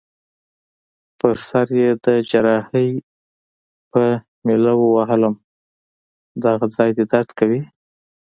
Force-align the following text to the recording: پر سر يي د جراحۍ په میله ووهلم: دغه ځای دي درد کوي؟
پر 1.19 1.33
سر 1.47 1.67
يي 1.79 1.89
د 2.05 2.07
جراحۍ 2.29 2.89
په 3.91 4.03
میله 4.45 4.73
ووهلم: 4.77 5.35
دغه 6.43 6.65
ځای 6.75 6.89
دي 6.97 7.03
درد 7.11 7.29
کوي؟ 7.39 7.61